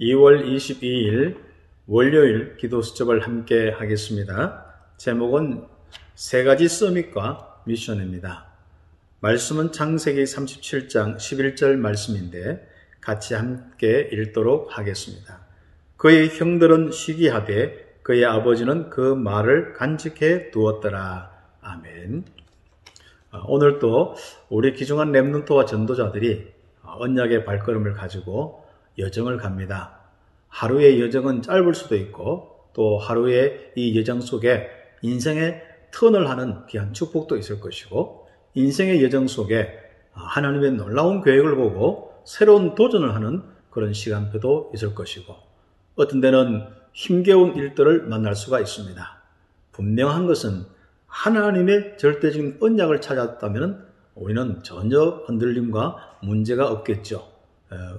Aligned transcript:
2월 0.00 0.44
22일 0.44 1.36
월요일 1.86 2.56
기도 2.56 2.82
수첩을 2.82 3.20
함께 3.20 3.70
하겠습니다. 3.70 4.66
제목은 4.96 5.66
세 6.16 6.42
가지 6.42 6.66
서밋과 6.66 7.62
미션입니다. 7.64 8.46
말씀은 9.20 9.70
창세기 9.70 10.24
37장 10.24 11.16
11절 11.16 11.76
말씀인데 11.76 12.68
같이 13.00 13.34
함께 13.34 14.08
읽도록 14.10 14.76
하겠습니다. 14.76 15.40
그의 15.96 16.28
형들은 16.28 16.90
시기하되 16.90 17.98
그의 18.02 18.24
아버지는 18.24 18.90
그 18.90 19.00
말을 19.00 19.74
간직해 19.74 20.50
두었더라. 20.50 21.30
아멘. 21.60 22.24
어, 23.30 23.44
오늘 23.46 23.78
또 23.78 24.16
우리 24.48 24.72
기중한 24.72 25.12
랩눈토와 25.12 25.68
전도자들이 25.68 26.52
언약의 26.82 27.44
발걸음을 27.44 27.94
가지고 27.94 28.63
여정을 28.98 29.36
갑니다. 29.38 30.00
하루의 30.48 31.00
여정은 31.00 31.42
짧을 31.42 31.74
수도 31.74 31.96
있고 31.96 32.68
또 32.72 32.98
하루의 32.98 33.72
이 33.76 33.98
여정 33.98 34.20
속에 34.20 34.68
인생의 35.02 35.62
턴을 35.92 36.28
하는 36.28 36.66
귀한 36.66 36.92
축복도 36.92 37.36
있을 37.36 37.60
것이고 37.60 38.28
인생의 38.54 39.02
여정 39.04 39.26
속에 39.26 39.68
하나님의 40.12 40.72
놀라운 40.72 41.22
계획을 41.22 41.56
보고 41.56 42.14
새로운 42.24 42.74
도전을 42.74 43.14
하는 43.14 43.42
그런 43.70 43.92
시간표도 43.92 44.72
있을 44.74 44.94
것이고 44.94 45.34
어떤 45.96 46.20
데는 46.20 46.66
힘겨운 46.92 47.56
일들을 47.56 48.04
만날 48.04 48.34
수가 48.34 48.60
있습니다. 48.60 49.22
분명한 49.72 50.26
것은 50.26 50.64
하나님의 51.06 51.98
절대적인 51.98 52.58
언약을 52.60 53.00
찾았다면 53.00 53.86
우리는 54.14 54.62
전혀 54.62 55.22
흔들림과 55.26 56.18
문제가 56.22 56.70
없겠죠. 56.70 57.33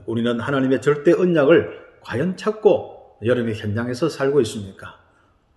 우리는 0.05 0.39
하나님의 0.39 0.81
절대 0.81 1.13
언약을 1.13 1.85
과연 2.01 2.37
찾고 2.37 3.17
여름의 3.25 3.55
현장에서 3.55 4.09
살고 4.09 4.41
있습니까? 4.41 4.99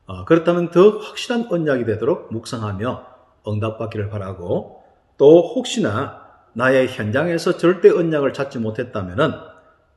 어, 0.07 0.25
그렇다면 0.25 0.71
더 0.71 0.99
확실한 0.99 1.49
언약이 1.51 1.85
되도록 1.85 2.33
묵상하며 2.33 3.07
응답받기를 3.47 4.09
바라고 4.09 4.83
또 5.19 5.43
혹시나 5.55 6.27
나의 6.55 6.89
현장에서 6.89 7.57
절대 7.57 7.91
언약을 7.91 8.33
찾지 8.33 8.59
못했다면 8.59 9.35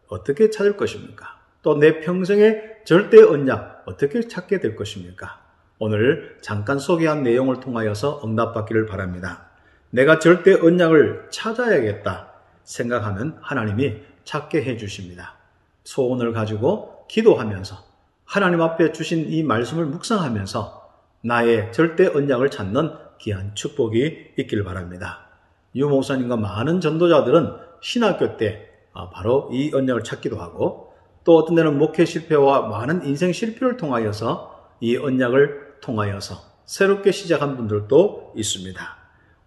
어떻게 0.07 0.49
찾을 0.49 0.75
것입니까? 0.75 1.39
또 1.63 1.79
내 1.79 1.99
평생의 2.01 2.81
절대 2.85 3.21
언약 3.21 3.83
어떻게 3.85 4.27
찾게 4.27 4.59
될 4.59 4.75
것입니까? 4.75 5.39
오늘 5.79 6.37
잠깐 6.41 6.79
소개한 6.79 7.23
내용을 7.23 7.59
통하여서 7.59 8.21
응답받기를 8.25 8.85
바랍니다. 8.85 9.47
내가 9.91 10.19
절대 10.19 10.53
언약을 10.53 11.27
찾아야겠다 11.31 12.31
생각하면 12.63 13.37
하나님이 13.41 14.01
찾게 14.31 14.63
해 14.63 14.77
주십니다. 14.77 15.35
소원을 15.83 16.31
가지고 16.31 17.05
기도하면서 17.09 17.75
하나님 18.23 18.61
앞에 18.61 18.93
주신 18.93 19.29
이 19.29 19.43
말씀을 19.43 19.85
묵상하면서 19.87 20.89
나의 21.23 21.73
절대 21.73 22.07
언약을 22.07 22.49
찾는 22.49 22.93
귀한 23.19 23.53
축복이 23.55 24.35
있기를 24.37 24.63
바랍니다. 24.63 25.27
유 25.75 25.89
목사님과 25.89 26.37
많은 26.37 26.79
전도자들은 26.79 27.57
신학교 27.81 28.37
때 28.37 28.69
아, 28.93 29.09
바로 29.09 29.49
이 29.51 29.69
언약을 29.73 30.05
찾기도 30.05 30.37
하고 30.37 30.93
또 31.25 31.35
어떤 31.35 31.55
데는 31.55 31.77
목회 31.77 32.05
실패와 32.05 32.69
많은 32.69 33.05
인생 33.05 33.33
실패를 33.33 33.75
통하여서 33.75 34.77
이 34.79 34.95
언약을 34.95 35.79
통하여서 35.81 36.35
새롭게 36.65 37.11
시작한 37.11 37.57
분들도 37.57 38.31
있습니다. 38.37 38.97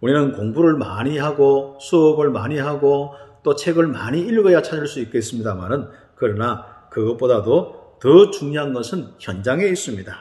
우리는 0.01 0.33
공부를 0.33 0.75
많이 0.75 1.17
하고 1.17 1.79
수업을 1.81 2.29
많이 2.29 2.59
하고 2.59 3.15
또 3.45 3.55
책을 3.55 3.87
많이 3.87 4.19
읽어야 4.19 4.63
찾을 4.63 4.87
수 4.87 4.99
있겠습니다만은 5.01 5.87
그러나 6.15 6.65
그것보다도 6.89 7.99
더 8.01 8.31
중요한 8.31 8.73
것은 8.73 9.09
현장에 9.19 9.65
있습니다. 9.67 10.13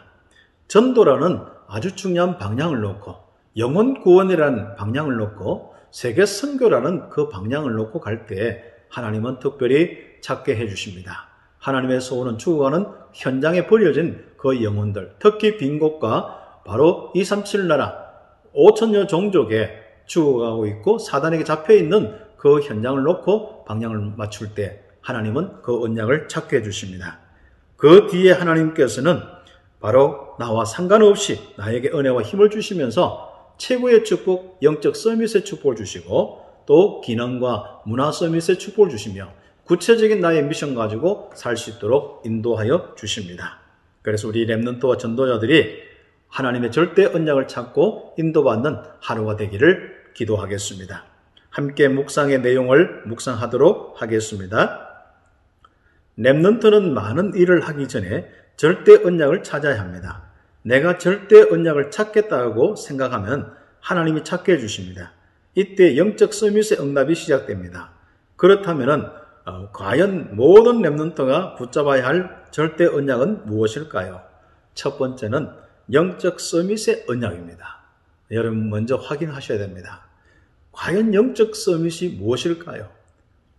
전도라는 0.68 1.40
아주 1.66 1.96
중요한 1.96 2.36
방향을 2.36 2.80
놓고 2.82 3.14
영혼 3.56 4.02
구원이라는 4.02 4.74
방향을 4.76 5.16
놓고 5.16 5.74
세계 5.90 6.26
선교라는 6.26 7.08
그 7.08 7.30
방향을 7.30 7.72
놓고 7.72 8.00
갈 8.00 8.26
때 8.26 8.62
하나님은 8.90 9.38
특별히 9.38 9.96
찾게 10.20 10.56
해 10.56 10.68
주십니다. 10.68 11.28
하나님의 11.58 12.02
소원은 12.02 12.36
죽어가는 12.36 12.86
현장에 13.14 13.66
벌려진 13.66 14.22
그 14.36 14.62
영혼들, 14.62 15.16
특히 15.18 15.56
빈 15.56 15.78
곳과 15.78 16.62
바로 16.66 17.10
237 17.14 17.68
나라 17.68 18.04
5천여 18.54 19.08
종족에 19.08 19.70
죽어가고 20.04 20.66
있고 20.66 20.98
사단에게 20.98 21.44
잡혀 21.44 21.74
있는 21.74 22.23
그 22.44 22.60
현장을 22.60 23.02
놓고 23.02 23.64
방향을 23.64 24.16
맞출 24.18 24.54
때 24.54 24.82
하나님은 25.00 25.62
그 25.62 25.82
언약을 25.82 26.28
찾게 26.28 26.58
해주십니다. 26.58 27.18
그 27.78 28.06
뒤에 28.10 28.32
하나님께서는 28.32 29.22
바로 29.80 30.36
나와 30.38 30.66
상관없이 30.66 31.40
나에게 31.56 31.88
은혜와 31.94 32.20
힘을 32.20 32.50
주시면서 32.50 33.54
최고의 33.56 34.04
축복, 34.04 34.58
영적 34.62 34.94
서밋의 34.94 35.46
축복을 35.46 35.74
주시고 35.74 36.44
또 36.66 37.00
기능과 37.00 37.80
문화 37.86 38.12
서밋의 38.12 38.58
축복을 38.58 38.90
주시며 38.90 39.32
구체적인 39.64 40.20
나의 40.20 40.44
미션 40.44 40.74
가지고 40.74 41.30
살 41.34 41.56
수 41.56 41.70
있도록 41.70 42.26
인도하여 42.26 42.94
주십니다. 42.94 43.60
그래서 44.02 44.28
우리 44.28 44.46
랩런트와 44.46 44.98
전도자들이 44.98 45.78
하나님의 46.28 46.72
절대 46.72 47.06
언약을 47.06 47.48
찾고 47.48 48.16
인도받는 48.18 48.76
하루가 49.00 49.36
되기를 49.36 50.12
기도하겠습니다. 50.12 51.13
함께 51.54 51.86
묵상의 51.86 52.40
내용을 52.40 53.02
묵상하도록 53.06 54.02
하겠습니다. 54.02 54.88
랩넌트는 56.18 56.90
많은 56.90 57.36
일을 57.36 57.60
하기 57.60 57.86
전에 57.86 58.28
절대 58.56 58.96
언약을 59.04 59.44
찾아야 59.44 59.78
합니다. 59.78 60.24
내가 60.62 60.98
절대 60.98 61.42
언약을 61.42 61.92
찾겠다고 61.92 62.74
생각하면 62.74 63.54
하나님이 63.78 64.24
찾게 64.24 64.54
해주십니다. 64.54 65.12
이때 65.54 65.96
영적 65.96 66.34
서밋의 66.34 66.80
응답이 66.80 67.14
시작됩니다. 67.14 67.92
그렇다면 68.34 69.12
어, 69.44 69.70
과연 69.70 70.34
모든 70.34 70.82
랩넌트가 70.82 71.56
붙잡아야 71.56 72.04
할 72.04 72.44
절대 72.50 72.84
언약은 72.84 73.46
무엇일까요? 73.46 74.22
첫 74.74 74.98
번째는 74.98 75.50
영적 75.92 76.40
서밋의 76.40 77.04
언약입니다. 77.08 77.78
여러분 78.32 78.70
먼저 78.70 78.96
확인하셔야 78.96 79.58
됩니다. 79.58 80.08
과연 80.74 81.14
영적 81.14 81.56
서밋이 81.56 82.16
무엇일까요? 82.18 82.88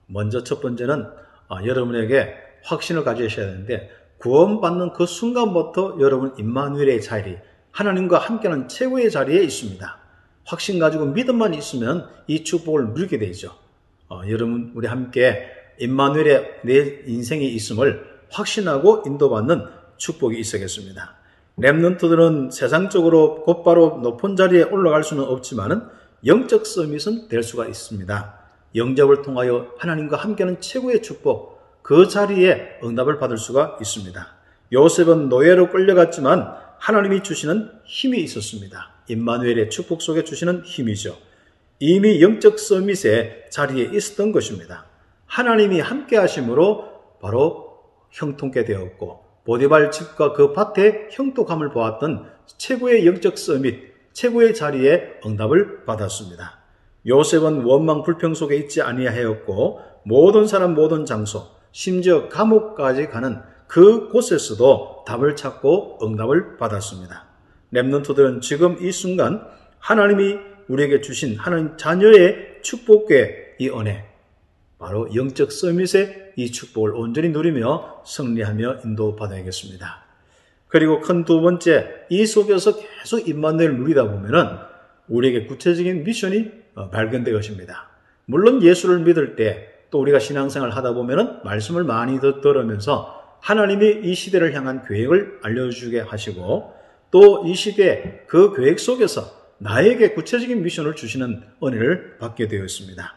먼저 0.08 0.44
첫 0.44 0.62
번째는 0.62 1.06
아, 1.48 1.64
여러분에게 1.66 2.36
확신을 2.64 3.04
가지셔야 3.04 3.48
되는데 3.48 3.90
구원받는 4.20 4.94
그 4.94 5.06
순간부터 5.06 5.98
여러분 6.00 6.34
임마누엘의 6.38 7.02
자리, 7.02 7.38
하나님과 7.72 8.18
함께하는 8.18 8.68
최고의 8.68 9.12
자리에 9.12 9.44
있습니다. 9.44 9.98
확신 10.46 10.80
가지고 10.80 11.06
믿음만 11.06 11.54
있으면 11.54 12.08
이 12.28 12.44
축복을 12.44 12.90
누리게 12.90 13.20
되죠. 13.20 13.52
어, 14.10 14.22
여러분 14.30 14.72
우리 14.76 14.88
함께 14.88 15.48
임마누엘의 15.80 16.62
내 16.64 17.02
인생이 17.06 17.48
있음을 17.54 18.16
확신하고 18.30 19.04
인도받는 19.06 19.66
축복이 19.98 20.40
있어겠습니다. 20.40 21.16
랩런트들은 21.58 22.52
세상적으로 22.52 23.44
곧바로 23.44 24.00
높은 24.02 24.36
자리에 24.36 24.64
올라갈 24.64 25.04
수는 25.04 25.24
없지만은 25.24 25.84
영적 26.26 26.66
서밋은 26.66 27.28
될 27.30 27.44
수가 27.44 27.68
있습니다. 27.68 28.40
영접을 28.76 29.22
통하여 29.22 29.72
하나님과 29.78 30.18
함께하는 30.18 30.60
최고의 30.60 31.04
축복, 31.04 31.62
그 31.84 32.08
자리에 32.08 32.80
응답을 32.84 33.20
받을 33.20 33.38
수가 33.38 33.78
있습니다. 33.80 34.28
요셉은 34.74 35.30
노예로 35.30 35.70
끌려갔지만 35.70 36.56
하나님이 36.80 37.22
주시는 37.22 37.70
힘이 37.86 38.22
있었습니다. 38.24 38.92
임마누엘의 39.08 39.70
축복 39.70 40.02
속에 40.02 40.24
주시는 40.24 40.64
힘이죠. 40.64 41.16
이미 41.80 42.22
영적 42.22 42.58
서밋의 42.58 43.46
자리에 43.52 43.92
있었던 43.94 44.32
것입니다. 44.32 44.86
하나님이 45.28 45.80
함께 45.80 46.18
하심으로 46.18 47.20
바로 47.22 47.84
형통케 48.10 48.66
되었고 48.66 49.24
보디발 49.46 49.92
집과 49.92 50.34
그 50.34 50.54
밭에 50.54 51.10
형통함을 51.12 51.70
보았던 51.70 52.32
최고의 52.58 53.06
영적 53.06 53.38
서밋, 53.38 53.95
최고의 54.16 54.56
자리에 54.56 55.20
응답을 55.26 55.84
받았습니다. 55.86 56.60
요셉은 57.06 57.64
원망 57.64 58.02
불평 58.04 58.34
속에 58.34 58.56
있지 58.56 58.82
아니하였고 58.82 59.82
모든 60.06 60.48
사람 60.48 60.74
모든 60.74 61.06
장소, 61.06 61.44
심지어 61.72 62.30
감옥까지 62.30 63.10
가는 63.10 63.42
그 63.68 64.10
곳에서도 64.10 65.04
답을 65.06 65.36
찾고 65.36 66.00
응답을 66.02 66.58
받았습니다. 66.58 67.26
랩런트들은 67.74 68.42
지금 68.42 68.78
이 68.80 68.92
순간 68.92 69.46
하나님이 69.80 70.38
우리에게 70.70 71.02
주신 71.02 71.38
하나님 71.38 71.76
자녀의 71.76 72.62
축복의 72.64 73.56
이 73.60 73.70
은혜, 73.70 74.06
바로 74.80 75.14
영적 75.14 75.52
서밋의 75.52 76.34
이 76.38 76.52
축복을 76.52 76.96
온전히 76.96 77.30
누리며 77.30 78.04
승리하며 78.06 78.78
인도받아야겠습니다. 78.86 80.05
그리고 80.76 81.00
큰 81.00 81.24
두 81.24 81.40
번째, 81.40 81.88
이 82.10 82.26
속에서 82.26 82.76
계속 82.76 83.30
임만을 83.30 83.78
누리다 83.78 84.10
보면은 84.12 84.58
우리에게 85.08 85.46
구체적인 85.46 86.04
미션이 86.04 86.52
어, 86.76 86.90
발견될 86.90 87.34
것입니다. 87.34 87.88
물론 88.26 88.62
예수를 88.62 89.00
믿을 89.00 89.38
때 89.38 89.88
또 89.90 90.02
우리가 90.02 90.20
신앙생활 90.20 90.72
하다 90.72 90.94
보면은 90.94 91.42
말씀을 91.46 91.86
많이 91.86 92.20
들으면서 92.20 93.38
하나님이 93.40 94.02
이 94.04 94.14
시대를 94.14 94.54
향한 94.54 94.84
계획을 94.86 95.40
알려주게 95.44 96.02
하시고 96.02 96.74
또 97.10 97.46
이 97.46 97.56
시대 97.56 98.26
그 98.28 98.54
계획 98.54 98.78
속에서 98.78 99.22
나에게 99.60 100.10
구체적인 100.10 100.62
미션을 100.62 100.98
주시는 100.98 101.42
은혜를 101.64 102.18
받게 102.18 102.50
되었습니다. 102.50 103.16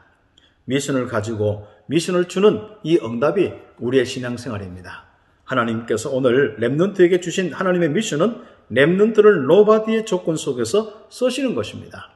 미션을 0.67 1.09
가지고 1.09 1.67
미션을 1.87 2.27
주는 2.27 2.61
이 2.85 3.01
응답이 3.03 3.53
우리의 3.81 4.07
신앙생활입니다. 4.07 5.08
하나님께서 5.49 6.11
오늘 6.11 6.57
Remnant에게 6.61 7.21
주신 7.23 7.53
하나님의 7.53 7.91
미션은 7.91 8.43
Remnant를 8.71 9.47
nobody의 9.47 10.05
조건 10.05 10.37
속에서 10.37 11.07
쓰시는 11.09 11.55
것입니다. 11.55 12.11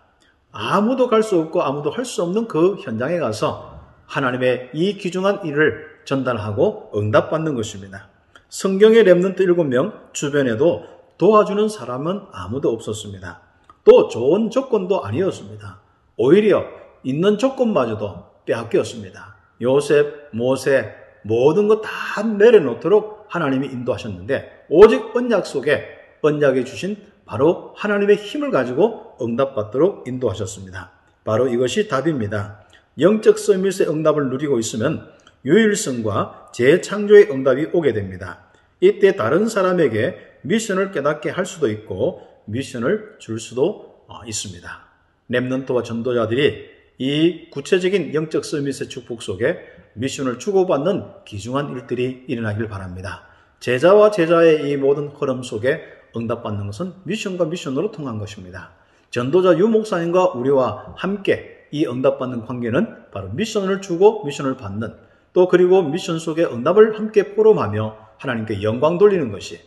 아무도 0.52 1.08
갈 1.08 1.22
수 1.22 1.38
없고 1.40 1.62
아무도 1.62 1.90
할 1.90 2.04
수 2.04 2.22
없는 2.22 2.46
그 2.46 2.76
현장에 2.76 3.18
가서 3.18 3.80
하나님의 4.06 4.70
이 4.74 4.98
귀중한 4.98 5.46
일을 5.46 5.86
전달하고 6.04 6.92
응답받는 6.94 7.54
것입니다. 7.54 8.08
성경의 8.50 9.04
Remnant 9.04 9.38
7명 9.38 10.12
주변에도 10.12 10.84
도와주는 11.16 11.68
사람은 11.70 12.20
아무도 12.32 12.70
없었습니다. 12.70 13.40
또 13.84 14.08
좋은 14.08 14.50
조건도 14.50 15.04
아니었습니다. 15.04 15.80
오히려 16.18 16.64
있는 17.02 17.38
조건마저도 17.38 18.26
빼앗겼습니다. 18.44 19.36
요셉, 19.62 20.28
모세, 20.32 20.94
모든 21.22 21.68
것 21.68 21.82
다 21.82 22.22
내려놓도록 22.22 23.26
하나님이 23.28 23.68
인도하셨는데 23.68 24.66
오직 24.68 25.16
언약 25.16 25.46
속에 25.46 25.86
언약에 26.20 26.64
주신 26.64 26.96
바로 27.24 27.72
하나님의 27.76 28.16
힘을 28.16 28.50
가지고 28.50 29.16
응답받도록 29.20 30.06
인도하셨습니다. 30.06 30.90
바로 31.24 31.48
이것이 31.48 31.88
답입니다. 31.88 32.60
영적 32.98 33.38
서밋의 33.38 33.88
응답을 33.88 34.28
누리고 34.28 34.58
있으면 34.58 35.08
유일성과 35.44 36.50
재창조의 36.52 37.30
응답이 37.30 37.68
오게 37.72 37.92
됩니다. 37.92 38.50
이때 38.80 39.16
다른 39.16 39.48
사람에게 39.48 40.16
미션을 40.42 40.90
깨닫게 40.92 41.30
할 41.30 41.46
수도 41.46 41.70
있고 41.70 42.22
미션을 42.46 43.16
줄 43.18 43.38
수도 43.38 44.02
어, 44.08 44.20
있습니다. 44.26 44.84
랩넌트와 45.30 45.84
전도자들이 45.84 46.71
이 47.04 47.50
구체적인 47.50 48.14
영적 48.14 48.44
서밋의 48.44 48.88
축복 48.88 49.22
속에 49.22 49.58
미션을 49.94 50.38
주고받는 50.38 51.24
귀중한 51.24 51.72
일들이 51.72 52.22
일어나길 52.28 52.68
바랍니다. 52.68 53.24
제자와 53.58 54.12
제자의 54.12 54.70
이 54.70 54.76
모든 54.76 55.08
흐름 55.08 55.42
속에 55.42 55.82
응답받는 56.16 56.66
것은 56.66 56.92
미션과 57.02 57.46
미션으로 57.46 57.90
통한 57.90 58.20
것입니다. 58.20 58.70
전도자 59.10 59.58
유 59.58 59.66
목사님과 59.66 60.34
우리와 60.34 60.94
함께 60.96 61.66
이 61.72 61.84
응답받는 61.86 62.42
관계는 62.42 63.10
바로 63.10 63.30
미션을 63.30 63.80
주고 63.80 64.24
미션을 64.24 64.56
받는 64.56 64.94
또 65.32 65.48
그리고 65.48 65.82
미션 65.82 66.20
속에 66.20 66.44
응답을 66.44 67.00
함께 67.00 67.34
포럼하며 67.34 67.96
하나님께 68.18 68.62
영광 68.62 68.98
돌리는 68.98 69.32
것이 69.32 69.58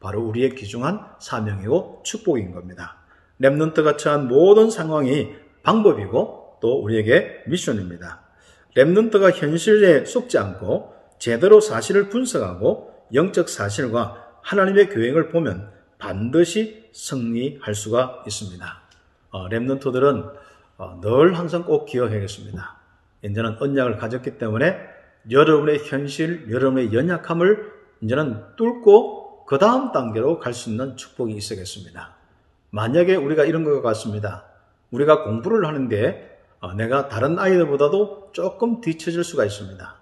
바로 0.00 0.22
우리의 0.22 0.56
귀중한 0.56 1.06
사명이고 1.20 2.00
축복인 2.02 2.50
겁니다. 2.50 2.96
Remnant가 3.40 3.96
처한 3.96 4.26
모든 4.26 4.70
상황이 4.70 5.28
방법이고 5.62 6.39
또 6.60 6.82
우리에게 6.82 7.42
미션입니다. 7.46 8.20
랩넌트가 8.76 9.32
현실에 9.34 10.04
속지 10.04 10.38
않고 10.38 10.94
제대로 11.18 11.60
사실을 11.60 12.08
분석하고 12.08 13.06
영적 13.12 13.48
사실과 13.48 14.26
하나님의 14.42 14.88
계획을 14.90 15.28
보면 15.30 15.70
반드시 15.98 16.88
승리할 16.92 17.74
수가 17.74 18.22
있습니다. 18.26 18.82
어, 19.30 19.48
랩넌트들은 19.48 20.32
어, 20.78 21.00
늘 21.02 21.38
항상 21.38 21.64
꼭 21.64 21.84
기억해야겠습니다. 21.86 22.76
이제는 23.22 23.56
언약을 23.60 23.98
가졌기 23.98 24.38
때문에 24.38 24.78
여러분의 25.30 25.80
현실, 25.84 26.50
여러분의 26.50 26.94
연약함을 26.94 27.70
이제는 28.00 28.56
뚫고 28.56 29.44
그 29.44 29.58
다음 29.58 29.92
단계로 29.92 30.38
갈 30.38 30.54
수 30.54 30.70
있는 30.70 30.96
축복이 30.96 31.34
있어야겠습니다. 31.34 32.14
만약에 32.70 33.16
우리가 33.16 33.44
이런 33.44 33.64
것 33.64 33.82
같습니다. 33.82 34.46
우리가 34.90 35.24
공부를 35.24 35.66
하는데 35.66 36.29
어, 36.29 36.29
내가 36.76 37.08
다른 37.08 37.38
아이들보다도 37.38 38.30
조금 38.32 38.80
뒤처질 38.80 39.24
수가 39.24 39.44
있습니다. 39.44 39.94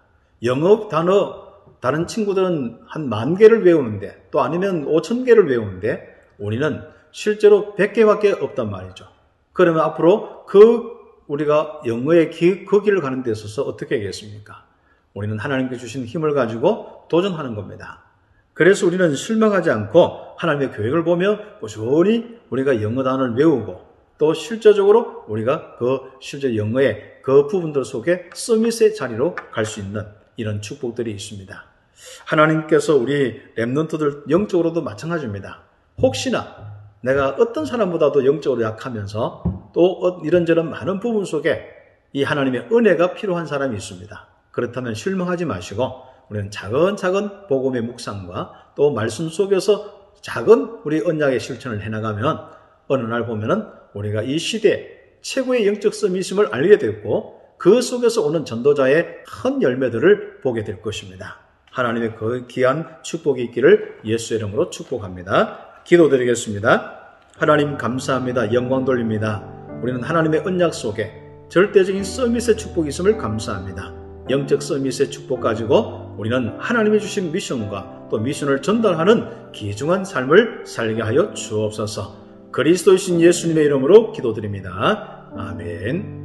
영어 0.45 0.89
단어 0.89 1.49
다른 1.81 2.07
친구들은 2.07 2.81
한 2.87 3.09
만 3.09 3.37
개를 3.37 3.65
외우는데 3.65 4.29
또 4.31 4.41
아니면 4.41 4.85
오천 4.87 5.25
개를 5.25 5.49
외우는데 5.49 6.17
우리는 6.39 6.83
실제로 7.13 7.75
100개밖에 7.77 8.43
없단 8.43 8.71
말이죠. 8.71 9.07
그러면 9.53 9.83
앞으로 9.83 10.45
그 10.47 10.99
우리가 11.27 11.83
영어의 11.87 12.31
기, 12.31 12.65
그 12.65 12.83
길을 12.83 13.01
가는 13.01 13.23
데 13.23 13.31
있어서 13.31 13.63
어떻게 13.63 13.97
하겠습니까? 13.97 14.65
우리는 15.15 15.39
하나님께 15.39 15.77
주신 15.77 16.05
힘을 16.05 16.35
가지고 16.35 17.05
도전하는 17.09 17.55
겁니다. 17.55 18.03
그래서 18.55 18.87
우리는 18.87 19.15
실망하지 19.15 19.71
않고 19.71 20.35
하나님의 20.37 20.73
계획을 20.73 21.05
보며 21.05 21.39
꾸준히 21.61 22.39
우리가 22.51 22.83
영어 22.83 23.03
단어를 23.05 23.35
외우고 23.37 23.88
또 24.19 24.35
실제적으로 24.35 25.25
우리가 25.29 25.77
그 25.77 26.01
실제 26.21 26.57
영어의 26.57 27.21
그 27.23 27.47
부분들 27.47 27.85
속에 27.85 28.31
서밋의 28.35 28.95
자리로 28.95 29.35
갈 29.53 29.65
수 29.65 29.81
있는 29.81 30.07
이런 30.37 30.61
축복들이 30.61 31.11
있습니다. 31.13 31.65
하나님께서 32.27 32.97
우리 32.97 33.41
랩런트들 33.57 34.31
영적으로도 34.31 34.83
마찬가지입니다. 34.83 35.63
혹시나 36.01 36.79
내가 37.01 37.31
어떤 37.39 37.65
사람보다도 37.65 38.25
영적으로 38.27 38.63
약하면서 38.63 39.71
또 39.73 40.07
어, 40.07 40.21
이런저런 40.25 40.71
많은 40.71 41.01
부분 41.01 41.25
속에 41.25 41.65
이 42.13 42.23
하나님의 42.23 42.69
은혜가 42.73 43.15
필요한 43.15 43.47
사람이 43.47 43.77
있습니다. 43.77 44.29
그렇다면 44.51 44.95
실망하지 44.95 45.45
마시고 45.45 46.03
우리는 46.31 46.51
차근차근 46.51 47.47
복음의 47.49 47.83
묵상과 47.83 48.73
또 48.77 48.93
말씀 48.93 49.29
속에서 49.29 50.13
작은 50.21 50.81
우리 50.85 51.01
언약의 51.01 51.41
실천을 51.41 51.83
해나가면 51.83 52.47
어느 52.89 53.03
날 53.03 53.27
보면은 53.27 53.67
우리가 53.99 54.23
이 54.23 54.39
시대 54.39 54.99
최고의 55.21 55.67
영적 55.67 55.93
섬이심을 55.93 56.49
알게 56.53 56.79
됐고 56.79 57.39
그 57.59 57.83
속에서 57.83 58.25
오는 58.25 58.45
전도자의 58.45 59.25
큰 59.27 59.63
열매들을 59.63 60.41
보게 60.43 60.63
될 60.63 60.81
것입니다. 60.81 61.41
하나님의 61.73 62.15
그 62.17 62.47
귀한 62.49 62.87
축복이 63.03 63.43
있기를 63.45 63.99
예수 64.05 64.35
이름으로 64.35 64.71
축복합니다. 64.71 65.83
기도드리겠습니다. 65.85 67.19
하나님 67.37 67.77
감사합니다. 67.77 68.53
영광 68.53 68.85
돌립니다. 68.85 69.45
우리는 69.83 70.03
하나님의 70.03 70.43
언약 70.45 70.75
속에 70.75 71.13
절대적인 71.49 72.05
서밋의 72.05 72.57
축복이 72.57 72.89
있음을 72.89 73.17
감사합니다. 73.17 73.95
영적 74.31 74.63
서밋의 74.63 75.11
축복 75.11 75.41
가지고 75.41 76.15
우리는 76.19 76.57
하나님이 76.59 77.01
주신 77.01 77.33
미션과 77.33 78.09
또 78.11 78.19
미션을 78.19 78.63
전달하는 78.63 79.53
귀중한 79.53 80.05
삶을 80.05 80.65
살게 80.67 81.03
하여 81.03 81.33
주옵소서. 81.33 82.28
그리스도이신 82.59 83.21
예수님의 83.21 83.67
이름으로 83.67 84.11
기도드립니다. 84.11 85.31
아멘. 85.37 86.18